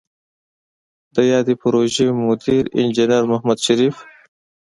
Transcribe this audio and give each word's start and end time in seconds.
د 1.15 1.17
یادې 1.31 1.53
پروژې 1.61 2.07
مدیر 2.25 2.63
انجنیر 2.79 3.23
محمد 3.31 3.59
شریف 3.65 3.95